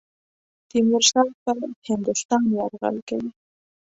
[0.69, 1.57] تیمورشاه پر
[1.89, 3.31] هندوستان یرغل کوي.